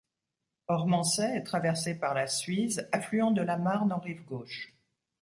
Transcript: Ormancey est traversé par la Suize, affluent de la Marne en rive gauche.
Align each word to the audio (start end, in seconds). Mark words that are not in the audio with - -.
Ormancey 0.67 1.35
est 1.37 1.43
traversé 1.43 1.93
par 1.93 2.15
la 2.15 2.25
Suize, 2.25 2.89
affluent 2.91 3.29
de 3.29 3.43
la 3.43 3.55
Marne 3.59 3.93
en 3.93 3.99
rive 3.99 4.23
gauche. 4.25 4.73